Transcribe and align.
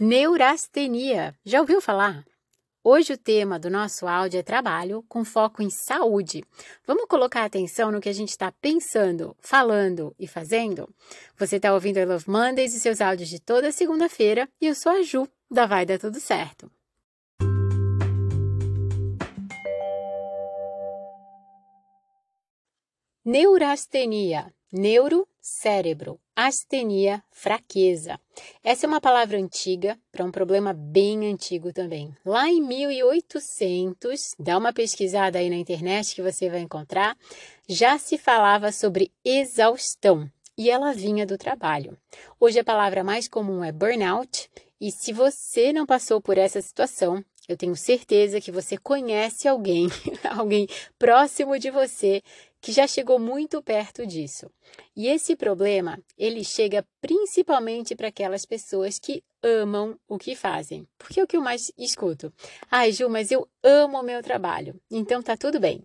Neurastenia. 0.00 1.34
Já 1.44 1.60
ouviu 1.60 1.80
falar? 1.80 2.24
Hoje 2.84 3.14
o 3.14 3.18
tema 3.18 3.58
do 3.58 3.68
nosso 3.68 4.06
áudio 4.06 4.38
é 4.38 4.44
trabalho 4.44 5.04
com 5.08 5.24
foco 5.24 5.60
em 5.60 5.68
saúde. 5.68 6.44
Vamos 6.86 7.06
colocar 7.06 7.44
atenção 7.44 7.90
no 7.90 8.00
que 8.00 8.08
a 8.08 8.12
gente 8.12 8.28
está 8.28 8.52
pensando, 8.52 9.36
falando 9.40 10.14
e 10.16 10.28
fazendo? 10.28 10.88
Você 11.36 11.56
está 11.56 11.74
ouvindo 11.74 11.98
I 11.98 12.04
Love 12.04 12.30
Mondays 12.30 12.74
e 12.74 12.80
seus 12.80 13.00
áudios 13.00 13.28
de 13.28 13.40
toda 13.40 13.72
segunda-feira 13.72 14.48
e 14.60 14.68
eu 14.68 14.74
sou 14.76 14.92
a 14.92 15.02
Ju, 15.02 15.28
da 15.50 15.66
Vai 15.66 15.84
Dar 15.84 15.98
Tudo 15.98 16.20
Certo. 16.20 16.70
Neurastenia. 23.24 24.54
Neuro, 24.72 25.26
cérebro. 25.40 26.20
Astenia, 26.40 27.20
fraqueza. 27.32 28.16
Essa 28.62 28.86
é 28.86 28.88
uma 28.88 29.00
palavra 29.00 29.36
antiga 29.36 29.98
para 30.12 30.24
um 30.24 30.30
problema 30.30 30.72
bem 30.72 31.28
antigo 31.28 31.72
também. 31.72 32.16
Lá 32.24 32.48
em 32.48 32.60
1800, 32.62 34.36
dá 34.38 34.56
uma 34.56 34.72
pesquisada 34.72 35.40
aí 35.40 35.50
na 35.50 35.56
internet 35.56 36.14
que 36.14 36.22
você 36.22 36.48
vai 36.48 36.60
encontrar, 36.60 37.16
já 37.68 37.98
se 37.98 38.16
falava 38.16 38.70
sobre 38.70 39.10
exaustão 39.24 40.30
e 40.56 40.70
ela 40.70 40.92
vinha 40.92 41.26
do 41.26 41.36
trabalho. 41.36 41.98
Hoje 42.38 42.60
a 42.60 42.64
palavra 42.64 43.02
mais 43.02 43.26
comum 43.26 43.64
é 43.64 43.72
burnout 43.72 44.48
e 44.80 44.92
se 44.92 45.12
você 45.12 45.72
não 45.72 45.84
passou 45.84 46.20
por 46.20 46.38
essa 46.38 46.62
situação, 46.62 47.20
eu 47.48 47.56
tenho 47.56 47.74
certeza 47.74 48.40
que 48.40 48.52
você 48.52 48.76
conhece 48.76 49.48
alguém, 49.48 49.88
alguém 50.36 50.68
próximo 50.98 51.58
de 51.58 51.70
você 51.70 52.22
que 52.60 52.72
já 52.72 52.86
chegou 52.86 53.18
muito 53.18 53.62
perto 53.62 54.06
disso. 54.06 54.50
E 54.96 55.06
esse 55.06 55.36
problema, 55.36 55.98
ele 56.16 56.44
chega 56.44 56.86
principalmente 57.00 57.94
para 57.94 58.08
aquelas 58.08 58.44
pessoas 58.44 58.98
que 58.98 59.22
amam 59.42 59.98
o 60.08 60.18
que 60.18 60.34
fazem. 60.34 60.86
Porque 60.98 61.20
é 61.20 61.22
o 61.22 61.26
que 61.26 61.36
eu 61.36 61.42
mais 61.42 61.70
escuto. 61.78 62.32
Ai, 62.70 62.92
Ju, 62.92 63.08
mas 63.08 63.30
eu 63.30 63.48
amo 63.62 64.00
o 64.00 64.02
meu 64.02 64.22
trabalho. 64.22 64.80
Então 64.90 65.22
tá 65.22 65.36
tudo 65.36 65.60
bem. 65.60 65.82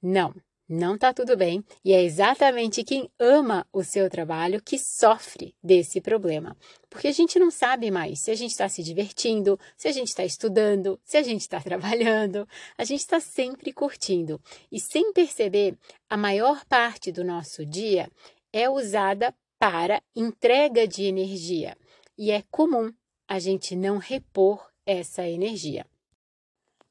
Não, 0.00 0.34
não 0.72 0.94
está 0.94 1.12
tudo 1.12 1.36
bem 1.36 1.62
e 1.84 1.92
é 1.92 2.02
exatamente 2.02 2.82
quem 2.82 3.10
ama 3.18 3.66
o 3.72 3.84
seu 3.84 4.08
trabalho 4.08 4.62
que 4.62 4.78
sofre 4.78 5.54
desse 5.62 6.00
problema. 6.00 6.56
Porque 6.88 7.08
a 7.08 7.12
gente 7.12 7.38
não 7.38 7.50
sabe 7.50 7.90
mais 7.90 8.20
se 8.20 8.30
a 8.30 8.34
gente 8.34 8.50
está 8.50 8.68
se 8.68 8.82
divertindo, 8.82 9.58
se 9.76 9.88
a 9.88 9.92
gente 9.92 10.08
está 10.08 10.24
estudando, 10.24 10.98
se 11.04 11.16
a 11.16 11.22
gente 11.22 11.42
está 11.42 11.60
trabalhando. 11.62 12.48
A 12.76 12.84
gente 12.84 13.00
está 13.00 13.20
sempre 13.20 13.72
curtindo 13.72 14.40
e, 14.70 14.80
sem 14.80 15.12
perceber, 15.12 15.76
a 16.08 16.16
maior 16.16 16.64
parte 16.64 17.12
do 17.12 17.22
nosso 17.22 17.64
dia 17.64 18.10
é 18.52 18.68
usada 18.68 19.34
para 19.58 20.02
entrega 20.16 20.88
de 20.88 21.04
energia 21.04 21.76
e 22.18 22.30
é 22.30 22.42
comum 22.50 22.92
a 23.28 23.38
gente 23.38 23.76
não 23.76 23.98
repor 23.98 24.68
essa 24.84 25.26
energia. 25.26 25.86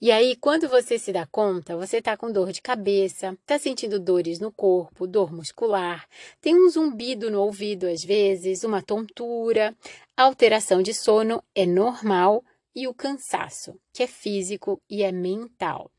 E 0.02 0.12
aí, 0.12 0.36
quando 0.36 0.68
você 0.68 0.98
se 0.98 1.14
dá 1.14 1.28
conta, 1.28 1.78
você 1.78 1.98
está 1.98 2.18
com 2.18 2.32
dor 2.32 2.52
de 2.52 2.60
cabeça, 2.60 3.38
está 3.40 3.60
sentindo 3.60 4.00
dores 4.00 4.40
no 4.40 4.52
corpo, 4.52 5.06
dor 5.06 5.32
muscular, 5.32 6.08
tem 6.42 6.56
um 6.56 6.68
zumbido 6.68 7.30
no 7.30 7.40
ouvido 7.40 7.86
às 7.86 8.04
vezes, 8.04 8.64
uma 8.64 8.82
tontura, 8.82 9.78
alteração 10.18 10.82
de 10.82 10.92
sono 10.92 11.44
é 11.54 11.68
normal 11.68 12.44
e 12.76 12.88
o 12.88 12.96
cansaço, 12.96 13.80
que 13.94 14.02
é 14.02 14.08
físico 14.08 14.82
e 14.90 15.04
é 15.04 15.12
mental. 15.12 15.92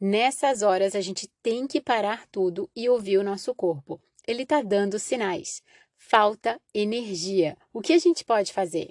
Nessas 0.00 0.62
horas, 0.62 0.94
a 0.94 1.02
gente 1.02 1.28
tem 1.42 1.66
que 1.66 1.82
parar 1.82 2.26
tudo 2.32 2.66
e 2.74 2.88
ouvir 2.88 3.18
o 3.18 3.22
nosso 3.22 3.54
corpo. 3.54 4.00
Ele 4.26 4.44
está 4.44 4.62
dando 4.62 4.98
sinais. 4.98 5.62
Falta 5.98 6.58
energia. 6.72 7.58
O 7.74 7.82
que 7.82 7.92
a 7.92 7.98
gente 7.98 8.24
pode 8.24 8.54
fazer? 8.54 8.88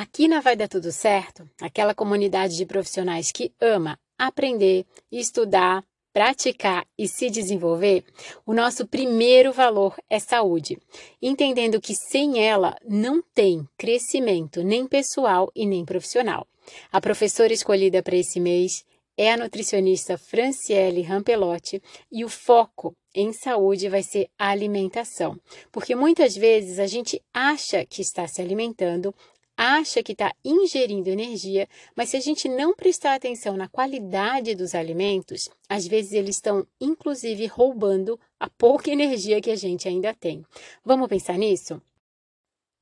Aqui 0.00 0.28
na 0.28 0.38
Vai 0.38 0.54
Dar 0.54 0.68
Tudo 0.68 0.92
Certo, 0.92 1.50
aquela 1.60 1.92
comunidade 1.92 2.56
de 2.56 2.64
profissionais 2.64 3.32
que 3.32 3.52
ama 3.60 3.98
aprender, 4.16 4.86
estudar, 5.10 5.84
praticar 6.12 6.86
e 6.96 7.08
se 7.08 7.28
desenvolver, 7.28 8.04
o 8.46 8.54
nosso 8.54 8.86
primeiro 8.86 9.52
valor 9.52 9.96
é 10.08 10.20
saúde, 10.20 10.78
entendendo 11.20 11.80
que 11.80 11.96
sem 11.96 12.38
ela 12.38 12.76
não 12.88 13.20
tem 13.34 13.68
crescimento 13.76 14.62
nem 14.62 14.86
pessoal 14.86 15.50
e 15.52 15.66
nem 15.66 15.84
profissional. 15.84 16.46
A 16.92 17.00
professora 17.00 17.52
escolhida 17.52 18.00
para 18.00 18.14
esse 18.14 18.38
mês 18.38 18.84
é 19.16 19.32
a 19.32 19.36
nutricionista 19.36 20.16
Franciele 20.16 21.02
Rampelotti 21.02 21.82
e 22.12 22.24
o 22.24 22.28
foco 22.28 22.94
em 23.12 23.32
saúde 23.32 23.88
vai 23.88 24.04
ser 24.04 24.28
a 24.38 24.50
alimentação, 24.50 25.36
porque 25.72 25.96
muitas 25.96 26.36
vezes 26.36 26.78
a 26.78 26.86
gente 26.86 27.20
acha 27.34 27.84
que 27.84 28.00
está 28.00 28.28
se 28.28 28.40
alimentando, 28.40 29.12
acha 29.58 30.04
que 30.04 30.12
está 30.12 30.32
ingerindo 30.44 31.10
energia, 31.10 31.68
mas 31.96 32.10
se 32.10 32.16
a 32.16 32.20
gente 32.20 32.48
não 32.48 32.72
prestar 32.72 33.14
atenção 33.14 33.56
na 33.56 33.68
qualidade 33.68 34.54
dos 34.54 34.72
alimentos, 34.72 35.50
às 35.68 35.84
vezes 35.84 36.12
eles 36.12 36.36
estão 36.36 36.64
inclusive 36.80 37.44
roubando 37.46 38.18
a 38.38 38.48
pouca 38.48 38.88
energia 38.92 39.40
que 39.40 39.50
a 39.50 39.56
gente 39.56 39.88
ainda 39.88 40.14
tem. 40.14 40.46
Vamos 40.84 41.08
pensar 41.08 41.36
nisso? 41.36 41.82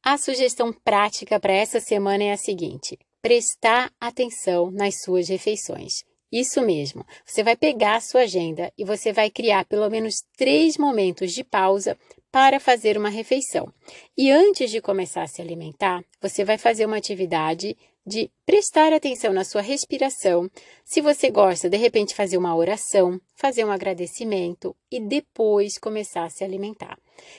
A 0.04 0.18
sugestão 0.18 0.70
prática 0.70 1.40
para 1.40 1.54
essa 1.54 1.80
semana 1.80 2.24
é 2.24 2.32
a 2.32 2.36
seguinte: 2.36 2.98
prestar 3.22 3.90
atenção 3.98 4.70
nas 4.70 5.00
suas 5.00 5.28
refeições. 5.28 6.04
Isso 6.30 6.60
mesmo, 6.60 7.06
você 7.24 7.42
vai 7.42 7.56
pegar 7.56 7.96
a 7.96 8.00
sua 8.00 8.22
agenda 8.22 8.70
e 8.76 8.84
você 8.84 9.12
vai 9.12 9.30
criar 9.30 9.64
pelo 9.64 9.88
menos 9.88 10.24
três 10.36 10.76
momentos 10.76 11.32
de 11.32 11.42
pausa 11.42 11.96
para 12.30 12.60
fazer 12.60 12.98
uma 12.98 13.08
refeição. 13.08 13.72
E 14.16 14.30
antes 14.30 14.70
de 14.70 14.80
começar 14.80 15.22
a 15.22 15.26
se 15.26 15.40
alimentar, 15.40 16.04
você 16.20 16.44
vai 16.44 16.58
fazer 16.58 16.86
uma 16.86 16.96
atividade 16.96 17.76
de 18.06 18.30
prestar 18.44 18.92
atenção 18.92 19.32
na 19.32 19.44
sua 19.44 19.60
respiração. 19.60 20.48
Se 20.84 21.00
você 21.00 21.30
gosta, 21.30 21.68
de 21.68 21.76
repente, 21.76 22.14
fazer 22.14 22.36
uma 22.36 22.54
oração, 22.54 23.20
fazer 23.34 23.64
um 23.64 23.72
agradecimento 23.72 24.76
e 24.90 25.00
depois 25.00 25.76
começar 25.76 26.24
a 26.24 26.30
se 26.30 26.44
alimentar. 26.44 26.96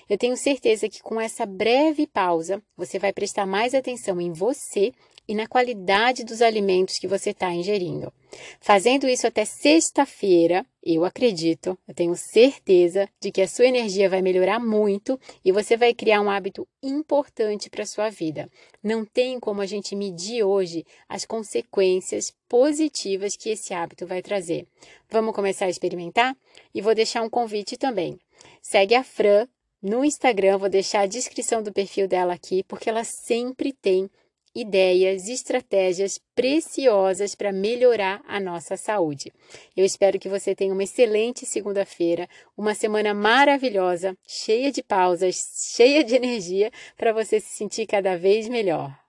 Eu 0.10 0.18
tenho 0.18 0.36
certeza 0.38 0.90
que 0.90 1.02
com 1.02 1.20
essa 1.20 1.46
breve 1.46 2.08
pausa, 2.08 2.62
você 2.76 2.98
vai 2.98 3.14
prestar 3.14 3.46
mais 3.46 3.74
atenção 3.74 4.20
em 4.20 4.32
você 4.32 4.94
e 5.28 5.36
na 5.36 5.46
qualidade 5.46 6.24
dos 6.24 6.42
alimentos 6.42 6.98
que 6.98 7.08
você 7.08 7.32
está 7.32 7.52
ingerindo. 7.54 8.14
Fazendo 8.62 9.08
isso 9.08 9.28
até 9.28 9.44
sexta-feira, 9.44 10.66
eu 10.82 11.04
acredito, 11.04 11.78
eu 11.88 11.94
tenho 11.94 12.16
certeza 12.16 13.10
de 13.22 13.32
que 13.32 13.42
a 13.42 13.48
sua 13.48 13.66
energia 13.66 14.10
vai 14.10 14.22
melhorar 14.22 14.60
muito 14.60 15.20
e 15.44 15.52
você 15.52 15.76
vai 15.76 15.94
criar 15.94 16.22
um 16.22 16.30
hábito 16.30 16.68
importante 16.82 17.70
para 17.70 17.84
a 17.84 17.86
sua 17.86 18.10
vida. 18.10 18.50
Não 18.82 19.04
tem 19.04 19.40
como 19.40 19.62
a 19.62 19.66
gente 19.66 19.96
medir 19.96 20.44
hoje 20.44 20.86
as 21.10 21.26
consequências 21.26 22.34
positivas 22.48 23.36
que 23.36 23.50
esse 23.50 23.74
hábito 23.74 24.08
vai 24.08 24.22
trazer. 24.22 24.66
Vamos 25.10 25.36
começar 25.36 25.66
a 25.66 25.70
experimentar? 25.70 26.36
E 26.74 26.82
vou 26.82 26.96
deixar 26.96 27.22
um 27.22 27.30
convite 27.30 27.76
também. 27.76 28.18
Segue 28.62 28.96
a 28.96 29.04
Fran 29.04 29.48
no 29.82 30.04
Instagram, 30.04 30.58
vou 30.58 30.70
deixar 30.70 31.02
a 31.02 31.08
descrição 31.08 31.62
do 31.62 31.72
perfil 31.72 32.08
dela 32.08 32.34
aqui, 32.34 32.64
porque 32.64 32.90
ela 32.90 33.04
sempre 33.04 33.72
tem 33.72 34.10
ideias, 34.56 35.28
estratégias 35.28 36.20
preciosas 36.34 37.36
para 37.36 37.54
melhorar 37.54 38.22
a 38.28 38.40
nossa 38.40 38.76
saúde. 38.76 39.32
Eu 39.76 39.86
espero 39.86 40.18
que 40.18 40.28
você 40.28 40.56
tenha 40.56 40.74
uma 40.74 40.84
excelente 40.84 41.46
segunda-feira, 41.46 42.28
uma 42.58 42.74
semana 42.74 43.14
maravilhosa, 43.14 44.18
cheia 44.28 44.72
de 44.72 44.82
pausas, 44.82 45.36
cheia 45.76 46.04
de 46.04 46.16
energia 46.16 46.72
para 46.98 47.14
você 47.14 47.40
se 47.40 47.56
sentir 47.56 47.86
cada 47.86 48.18
vez 48.18 48.48
melhor. 48.48 49.07